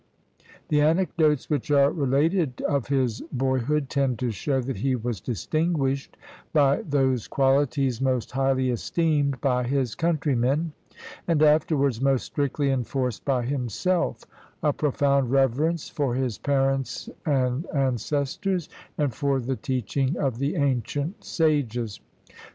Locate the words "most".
8.01-8.31, 12.01-12.23